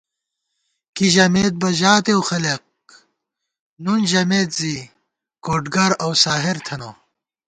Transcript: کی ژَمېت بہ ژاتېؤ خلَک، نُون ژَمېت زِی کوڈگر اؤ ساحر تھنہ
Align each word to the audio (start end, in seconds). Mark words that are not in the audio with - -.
کی 0.95 1.07
ژَمېت 1.13 1.53
بہ 1.61 1.69
ژاتېؤ 1.79 2.21
خلَک، 2.29 2.63
نُون 3.83 4.01
ژَمېت 4.11 4.49
زِی 4.57 4.75
کوڈگر 5.43 5.91
اؤ 6.03 6.11
ساحر 6.23 6.57
تھنہ 6.65 6.89